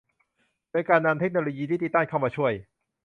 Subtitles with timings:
[0.71, 2.53] โดยการนำเทคโนโลยีดิจิทัลเข้ามาช่วย